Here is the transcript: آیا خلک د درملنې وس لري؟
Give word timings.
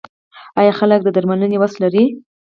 آیا 0.59 0.71
خلک 0.79 0.99
د 1.03 1.09
درملنې 1.15 1.57
وس 1.59 1.73
لري؟ 1.83 2.03